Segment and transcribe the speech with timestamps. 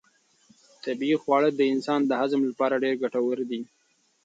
[0.83, 3.61] طبیعي خواړه د انسان د هضم لپاره ډېر ګټور دي.